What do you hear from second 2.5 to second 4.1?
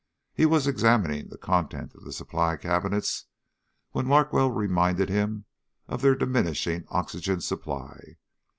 cabinets when